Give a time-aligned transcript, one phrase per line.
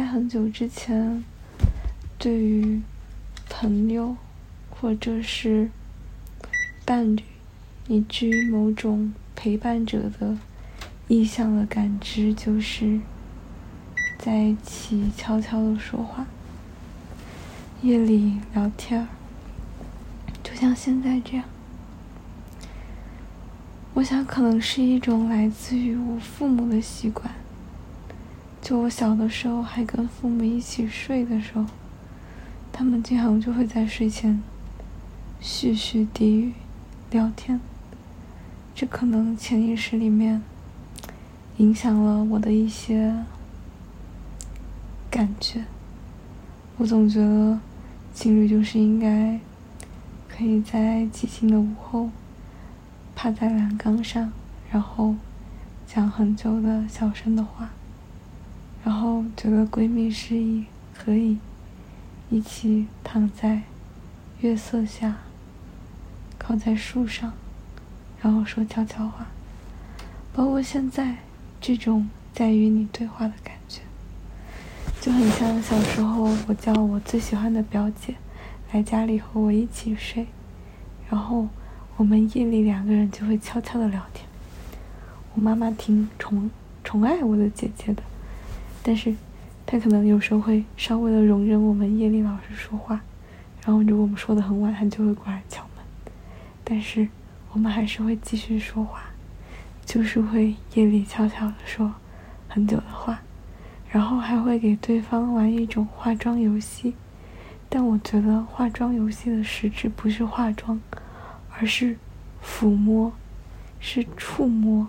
[0.00, 1.22] 在很久之前，
[2.18, 2.80] 对于
[3.50, 4.16] 朋友
[4.70, 5.68] 或者是
[6.86, 7.22] 伴侣，
[7.86, 10.38] 以至于某种陪伴者的
[11.06, 12.98] 意向的感知，就是
[14.18, 16.24] 在一起悄悄的说话，
[17.82, 19.08] 夜里聊天儿，
[20.42, 21.44] 就像现在这样。
[23.92, 27.34] 我想，可能是一种来自于我父母的习惯。
[28.62, 31.66] 就我小的时候还跟父母一起睡的时候，
[32.70, 34.40] 他们经常就会在睡前
[35.42, 36.52] 絮絮低语
[37.10, 37.58] 聊天，
[38.74, 40.42] 这可能潜意识里面
[41.56, 43.24] 影响了我的一些
[45.10, 45.64] 感觉。
[46.76, 47.58] 我总觉得
[48.14, 49.40] 情侣就是应该
[50.28, 52.10] 可以在寂静的午后
[53.16, 54.30] 趴在栏杆上，
[54.70, 55.16] 然后
[55.86, 57.70] 讲很久的小声的话。
[58.84, 60.64] 然后觉得闺蜜示意
[60.96, 61.38] 可以
[62.30, 63.62] 一起躺在
[64.40, 65.16] 月色下，
[66.38, 67.32] 靠在树上，
[68.22, 69.26] 然后说悄悄话，
[70.32, 71.16] 包括现在
[71.60, 73.82] 这种在与你对话的感觉，
[75.00, 78.14] 就很像小时候我叫我最喜欢的表姐
[78.72, 80.26] 来家里和我一起睡，
[81.10, 81.48] 然后
[81.96, 84.26] 我们夜里两个人就会悄悄的聊天。
[85.34, 86.50] 我妈妈挺宠
[86.82, 88.02] 宠爱我的姐姐的。
[88.82, 89.14] 但是，
[89.66, 93.00] 他可能有时候会稍微的容忍我们夜里老是说话，
[93.64, 95.84] 然后如果我们说的很晚，他就会过来敲门。
[96.64, 97.06] 但是
[97.52, 99.02] 我们还是会继续说话，
[99.84, 101.92] 就是会夜里悄悄的说
[102.48, 103.20] 很久的话，
[103.90, 106.94] 然后还会给对方玩一种化妆游戏。
[107.68, 110.80] 但我觉得化妆游戏的实质不是化妆，
[111.50, 111.96] 而是
[112.42, 113.12] 抚摸，
[113.78, 114.88] 是触摸，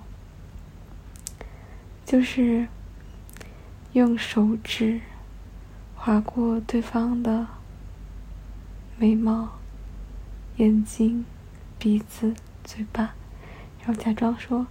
[2.06, 2.68] 就是。
[3.94, 5.02] 用手指
[5.96, 7.46] 划过对方的
[8.98, 9.50] 眉毛、
[10.56, 11.26] 眼睛、
[11.78, 13.14] 鼻子、嘴巴，
[13.84, 14.66] 然后假装说：“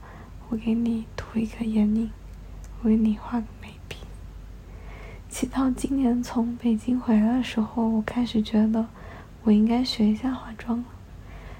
[0.48, 2.10] 我给你涂一个眼影，
[2.80, 3.98] 我给你画个眉笔。”
[5.28, 8.86] 直到今年从北京回来的时候，我开始觉得
[9.42, 10.84] 我应该学一下化妆了。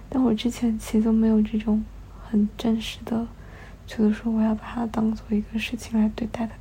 [0.09, 1.84] 但我之前其实都没有这种
[2.27, 3.28] 很正式的，
[3.87, 6.54] 觉得说我要把它当做一个事情来对待的。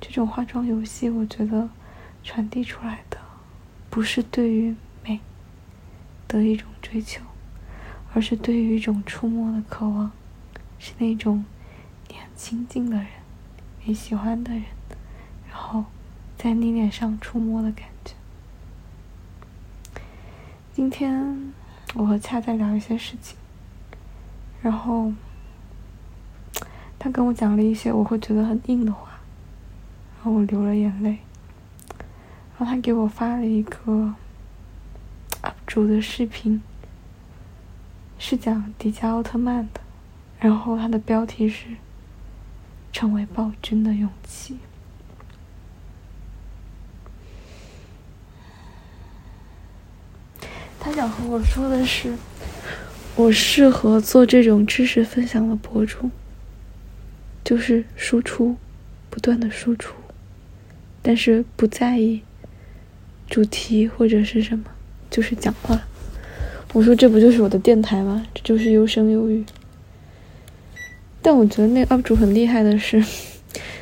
[0.00, 1.68] 这种化妆游戏，我觉得
[2.24, 3.18] 传递出来的
[3.90, 4.74] 不是对于
[5.04, 5.20] 美
[6.26, 7.22] 的一种追求，
[8.14, 10.10] 而是对于一种触摸的渴望，
[10.78, 11.44] 是那种
[12.08, 13.06] 你很亲近的人、
[13.84, 14.62] 你喜欢的人，
[15.48, 15.84] 然后
[16.38, 18.14] 在你脸上触摸的感觉。
[20.72, 21.52] 今天
[21.94, 23.36] 我和恰在聊一些事情，
[24.62, 25.12] 然后
[26.98, 29.09] 他跟我讲了一些我会觉得很硬的话。
[30.22, 31.20] 然后我流了眼泪，
[32.58, 34.14] 然后他给我发了一个
[35.40, 36.60] UP 主的视频，
[38.18, 39.80] 是讲迪迦奥特曼的，
[40.38, 41.68] 然后他的标题是
[42.92, 44.58] “成为暴君的勇气”。
[50.78, 52.14] 他想和我说的是，
[53.16, 56.10] 我适合做这种知识分享的博主，
[57.42, 58.58] 就是输出，
[59.08, 59.94] 不断的输出。
[61.02, 62.22] 但是不在意
[63.28, 64.64] 主题或者是什么，
[65.10, 65.80] 就是讲话。
[66.72, 68.26] 我说这不就是我的电台吗？
[68.34, 69.44] 这就是有声有语。
[71.22, 73.04] 但我觉得那个 UP 主很厉害的是，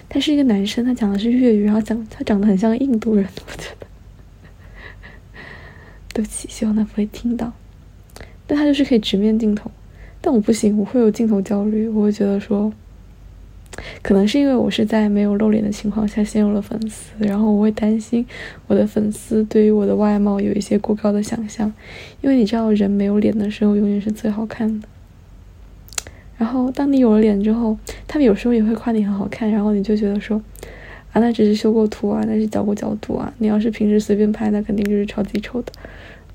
[0.08, 3.86] 他是一个男生，他讲的是粤语，然后讲他长得很像印度人，我觉得。
[6.14, 7.52] 对不起，希望他不会听到。
[8.46, 9.70] 但他就是可以直面镜头，
[10.20, 12.72] 但我不行，我会有镜头焦虑，我会觉得说。
[14.02, 18.24] 可能是因为我是在没有露脸的情况下陷入了粉丝，然后我会担心
[18.66, 21.72] 我的粉丝对于我的外貌有一些过高的想象，
[22.20, 24.88] 因为你知道人没有脸的时候永远是最好看的。
[26.36, 30.40] 然后当你有了脸之后，他们有时候也会夸你很好看，然后你就觉得说，
[31.12, 35.72] 啊那只是修过图啊，那是调过角度啊，你要是平时随便拍，那肯定就是超级丑的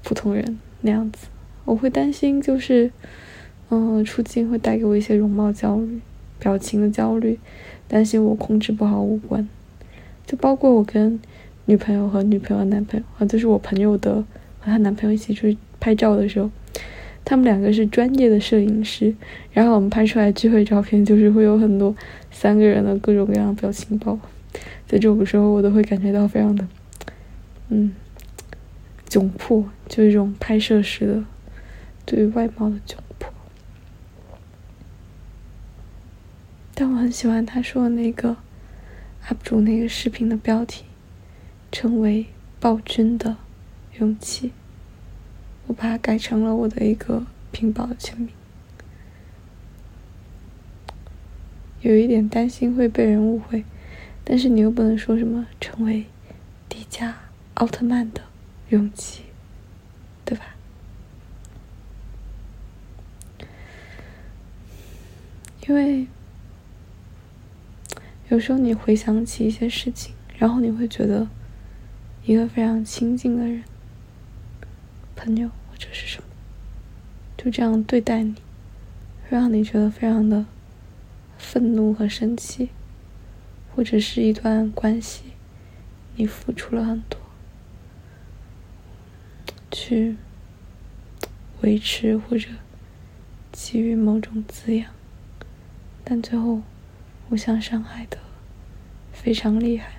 [0.03, 1.27] 普通人那样子。
[1.63, 2.91] 我会担心就是，
[3.69, 6.01] 嗯，出镜会带给我一些容貌焦虑。
[6.43, 7.39] 表情的焦虑，
[7.87, 9.47] 担心我控制不好五官，
[10.25, 11.17] 就包括我跟
[11.65, 14.15] 女朋友和女朋友男朋友啊，就是我朋友的
[14.59, 16.49] 和她男朋友一起出去拍照的时候，
[17.23, 19.15] 他们两个是专业的摄影师，
[19.53, 21.95] 然后我们拍出来聚会照片就是会有很多
[22.29, 24.19] 三个人的各种各样的表情包，
[24.85, 26.67] 在这种时候我都会感觉到非常的，
[27.69, 27.93] 嗯，
[29.07, 31.23] 窘迫，就是这种拍摄时的
[32.05, 33.32] 对外貌的窘迫。
[36.83, 38.35] 但我很喜欢他说的那个
[39.29, 40.83] UP 主那个视频的标题，
[41.71, 42.25] 成为
[42.59, 43.37] 暴君的
[43.99, 44.51] 勇气。
[45.67, 48.27] 我把它改成了我的一个屏保的签名。
[51.79, 53.63] 有一点担心会被人误会，
[54.25, 56.07] 但是你又不能说什么成为
[56.67, 57.13] 迪迦
[57.53, 58.23] 奥特曼的
[58.67, 59.23] 勇气，
[60.25, 60.47] 对吧？
[65.65, 66.07] 因为
[68.33, 71.27] 有时候你回想起一些事情，然后你会觉得
[72.25, 73.63] 一个非常亲近的人、
[75.15, 76.27] 朋友或者是什么，
[77.37, 78.33] 就这样对待你，
[79.29, 80.47] 会让你觉得非常的。
[81.37, 82.69] 愤怒和生气，
[83.75, 85.25] 或者是一段关系，
[86.15, 87.19] 你付出了很多，
[89.69, 90.15] 去
[91.61, 92.47] 维持或者
[93.51, 94.89] 给予某种滋养，
[96.03, 96.63] 但最后
[97.29, 98.17] 互相伤害的
[99.23, 99.93] 非常厉害，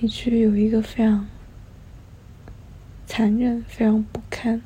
[0.00, 1.26] 以至于有一个非常
[3.04, 4.62] 残忍、非常不堪、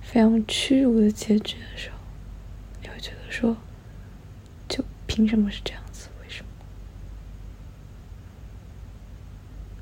[0.00, 1.98] 非常屈辱的结局的时候，
[2.82, 3.56] 你会觉得说。
[4.68, 6.08] 就凭什么是这样子？
[6.22, 6.50] 为什么？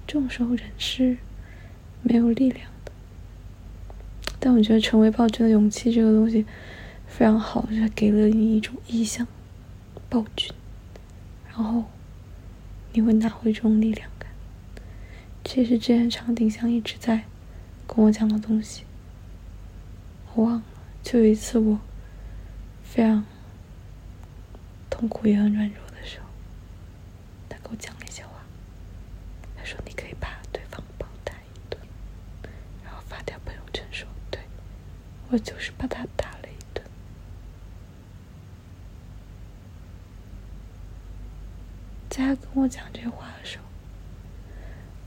[0.06, 1.16] 这种时候人是
[2.02, 2.92] 没有力量的。
[4.38, 6.46] 但我觉得成为暴君的勇气这个东西
[7.08, 9.26] 非常好，就是给了你一种意向，
[10.08, 10.52] 暴君，
[11.48, 11.84] 然后
[12.96, 14.30] 你会拿回这种力量感。
[15.44, 17.24] 这是之前长丁香一直在
[17.86, 18.84] 跟我讲的东西。
[20.34, 20.62] 我忘了，
[21.02, 21.78] 就有一次我
[22.82, 23.22] 非常。
[24.88, 26.26] 痛苦也很软弱的时候，
[27.50, 28.30] 他给我讲了一些话。
[29.58, 31.78] 他说：“你可以把对方暴打一顿，
[32.82, 34.40] 然后发条朋友圈说，对
[35.28, 36.82] 我就是把他打了一顿。”
[42.16, 43.64] 在他跟我讲这话的时候，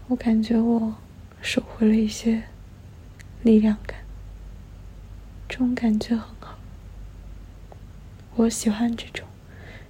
[0.10, 0.94] 我感觉我
[1.42, 2.44] 收回了一些
[3.42, 4.02] 力量感，
[5.48, 6.60] 这种感觉很好，
[8.36, 9.28] 我喜欢这种。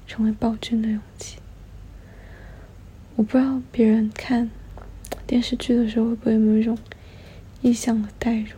[0.07, 1.37] 成为暴君的勇气，
[3.15, 4.49] 我不知道别人看
[5.27, 6.75] 电视剧的时候会不会有没有一种
[7.61, 8.53] 意象的代入，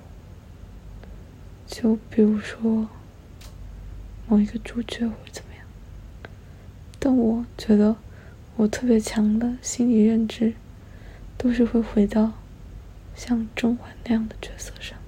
[1.65, 2.87] 就比如说
[4.27, 5.65] 某一个主角或怎么样。
[6.99, 7.97] 但我觉得
[8.61, 10.53] 我特别强的心理认知，
[11.35, 12.33] 都是会回到
[13.15, 14.99] 像甄嬛那样的角色上，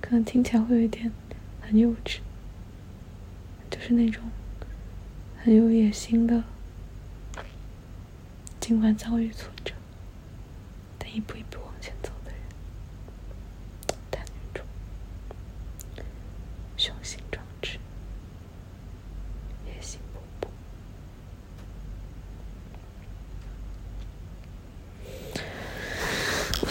[0.00, 1.10] 可能听起来会有一点
[1.60, 2.20] 很幼稚。
[3.68, 4.22] 就是那种
[5.42, 6.44] 很有野心的，
[8.60, 9.74] 尽管遭遇挫折，
[11.00, 12.40] 但一步一步往前走的人，
[14.08, 14.64] 但那种
[16.76, 17.80] 雄心壮志、
[19.66, 19.98] 野心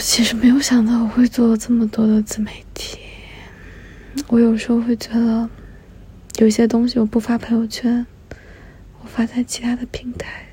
[0.07, 2.99] 其实没有想到我会做这么多的自媒体，
[4.27, 5.49] 我有时候会觉得。
[6.37, 8.05] 有些东西我不发朋友圈，
[9.01, 10.49] 我发在其他的平台，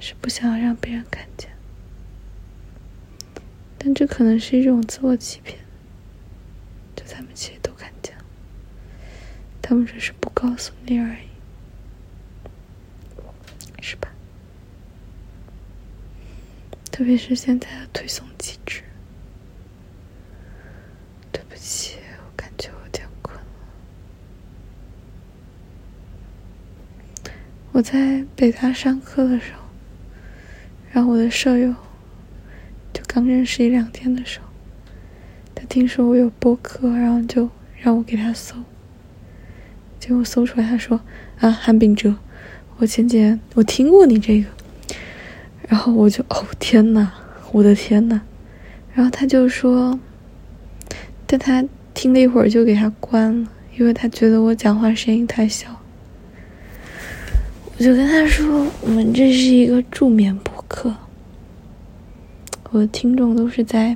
[0.00, 1.50] 是不想要让别人看见。
[3.78, 5.58] 但这可能是一种自我欺骗，
[6.96, 8.24] 就他们其实都看见了，
[9.62, 11.28] 他们只是不告诉你而已，
[13.80, 14.08] 是吧？
[16.96, 18.80] 特别是现在的推送机制。
[21.30, 23.42] 对不起我感觉有点困了。
[27.72, 29.60] 我在北大上课的时候，
[30.90, 31.74] 然后我的舍友
[32.94, 34.46] 就刚认识一两天的时候，
[35.54, 38.56] 他听说我有播客，然后就让我给他搜。
[40.00, 40.98] 结果搜出来，他说
[41.40, 42.16] ：“啊，韩炳哲，
[42.78, 44.48] 我前几天我听过你这个。”
[45.68, 47.10] 然后我就哦天呐，
[47.52, 48.20] 我的天呐！
[48.94, 49.98] 然后他就说，
[51.26, 55.68] 但他听了一会儿就给他关了，因为他觉得我讲话声音太小。
[57.78, 60.94] 我就跟他说：“我们这是一个助眠播客，
[62.70, 63.94] 我的听众都是在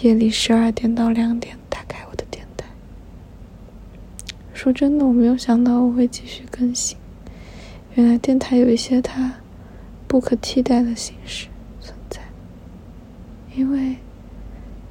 [0.00, 2.66] 夜里十二点到两点打开我的电台。
[4.52, 6.96] 说真的，我没有想到我会继续更新。
[7.94, 9.32] 原来电台有一些它
[10.12, 11.48] 不可替代的形式
[11.80, 12.20] 存在。
[13.54, 13.96] 因为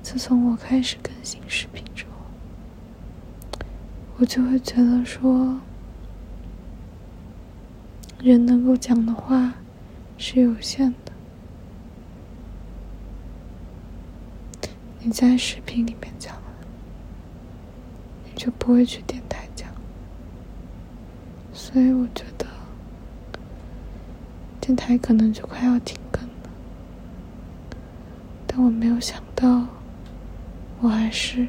[0.01, 3.61] 自从我开始更新视频之后，
[4.17, 5.61] 我就会觉得说。”
[8.19, 9.53] 人能够讲的话
[10.17, 11.11] 是有限的，
[15.01, 16.41] 你在视频里面讲了，
[18.25, 19.69] 你就不会去电台讲。
[21.53, 22.45] 所以我觉得，
[24.61, 26.49] 电台可能就快要停更了。
[28.47, 29.65] 但我没有想到，
[30.79, 31.47] 我还是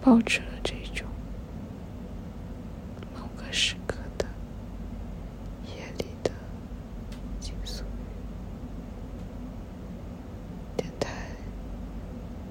[0.00, 1.06] 保持了这种
[3.14, 4.26] 某个时刻的
[5.66, 6.30] 夜里的
[7.40, 7.84] 倾诉。
[10.76, 11.10] 电台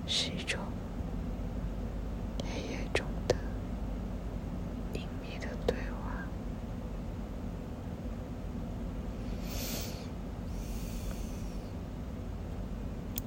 [0.05, 0.59] 是一种
[2.43, 3.35] 黑夜中的
[4.93, 6.23] 隐秘的对话。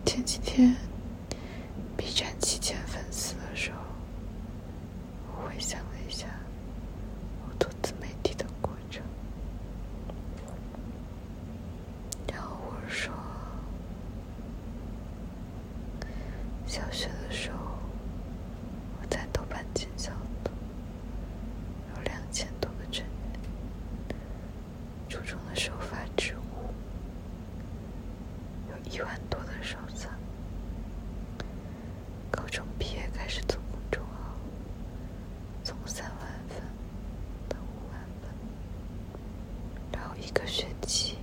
[0.05, 0.75] 前几天
[1.97, 3.79] ，B 站七千粉丝的时候，
[5.29, 6.27] 我回想了一下
[7.49, 9.01] 我做自媒体的过程，
[12.33, 13.15] 然后我说，
[16.67, 17.59] 小学的时候
[19.01, 20.11] 我在豆瓣进小
[20.45, 20.51] 组，
[21.95, 24.17] 有两千多个成员；
[25.09, 26.75] 初中的时候发知乎，
[28.71, 30.11] 有一万多的收藏；
[32.31, 34.37] 高中毕业开始做公众号，
[35.65, 36.19] 从三万
[36.49, 36.63] 粉
[37.49, 38.31] 到五万粉，
[39.93, 41.17] 然后一个学期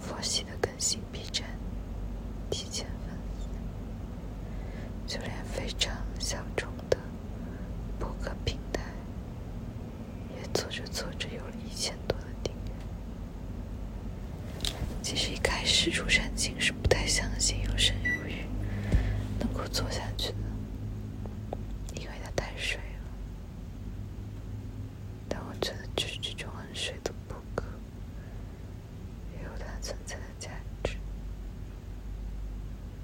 [0.00, 1.46] 佛系的更新 B 站，
[2.50, 3.48] 提前粉丝，
[5.06, 6.98] 就连非常小众的
[7.98, 8.82] 博客平台，
[10.36, 12.72] 也做着做着有了一千多的订阅。
[15.02, 15.16] 其
[15.84, 18.44] 是出身始入山青是不太相信有声有语
[19.40, 20.36] 能够做下去的，
[22.00, 23.10] 因为它太水了。
[25.28, 27.64] 但我觉得就是这种很水的博客，
[29.36, 30.50] 也有它存在的价
[30.84, 30.96] 值。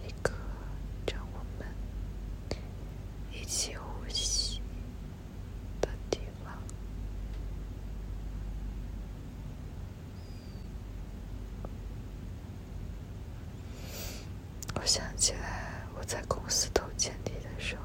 [0.07, 0.31] 一个
[1.13, 1.67] 让我们
[3.33, 4.61] 一起呼吸
[5.81, 6.57] 的地方。
[14.75, 17.83] 我想起来，我在公司都简历的时候，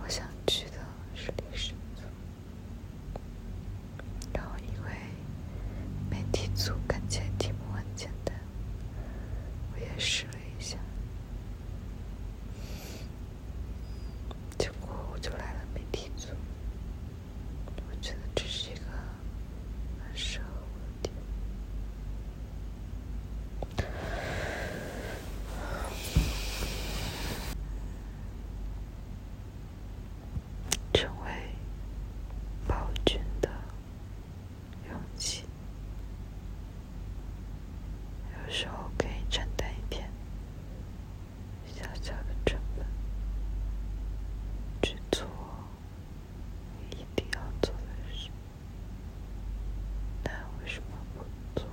[0.00, 0.78] 我想去的
[1.12, 2.02] 是李氏组，
[4.32, 4.90] 然后因为
[6.08, 8.32] 媒体组看起来题目很简单，
[9.74, 10.78] 我也试了一下，
[14.56, 16.28] 结果我就来了媒体组。
[17.90, 18.82] 我觉得这是一个
[20.06, 21.16] 很适合我的地方。
[30.92, 31.30] 成为
[32.66, 33.50] 暴君的
[34.88, 35.44] 勇气，
[38.46, 40.08] 有时候可以承担一点
[41.66, 42.86] 小小的成本，
[44.80, 45.26] 去做
[46.92, 48.30] 一定要做的事。
[50.22, 50.30] 那
[50.62, 51.24] 为什么不
[51.60, 51.68] 做？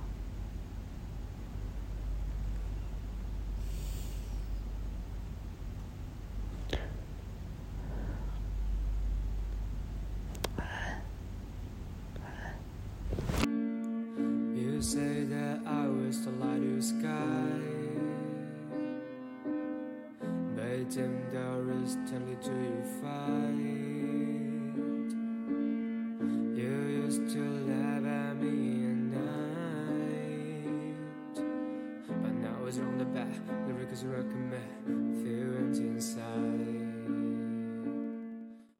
[10.56, 11.00] 晚安，
[12.20, 12.56] 晚安。
[16.20, 17.60] the lighter sky.
[20.56, 24.03] Beijing, there is 10 to you fight.